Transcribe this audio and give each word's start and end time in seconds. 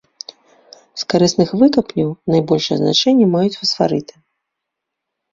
З 0.99 1.03
карысных 1.13 1.49
выкапняў 1.59 2.09
найбольшае 2.35 2.77
значэнне 2.79 3.27
маюць 3.35 3.57
фасфарыты. 3.59 4.13